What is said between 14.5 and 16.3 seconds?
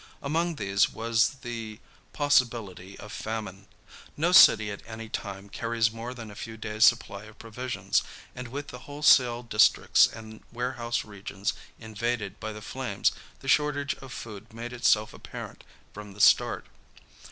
made itself apparent from the